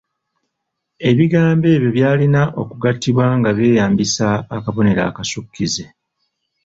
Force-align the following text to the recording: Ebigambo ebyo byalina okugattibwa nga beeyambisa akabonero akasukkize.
Ebigambo 1.09 1.65
ebyo 1.75 1.89
byalina 1.97 2.41
okugattibwa 2.61 3.25
nga 3.37 3.51
beeyambisa 3.57 4.27
akabonero 4.55 5.01
akasukkize. 5.09 5.85